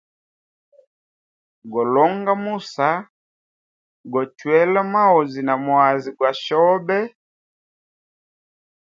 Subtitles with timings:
[1.71, 2.89] Golonga musa,
[4.11, 6.97] gochwela maozi na mwazi gwa shobe.